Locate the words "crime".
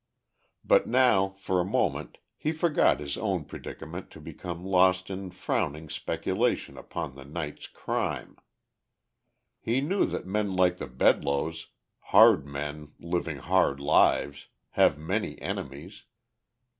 7.67-8.37